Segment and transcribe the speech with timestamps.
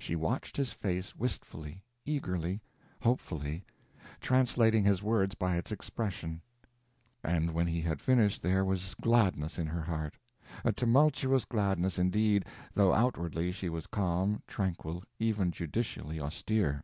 [0.00, 2.60] She watched his face wistfully, eagerly,
[3.02, 3.64] hopefully,
[4.20, 6.42] translating his words by its expression;
[7.22, 12.92] and when he had finished there was gladness in her heart—a tumultuous gladness, indeed, though
[12.92, 16.82] outwardly she was calm, tranquil, even judicially austere.